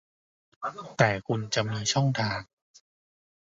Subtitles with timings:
[0.97, 2.41] แต่คุณจะมีช่องทาง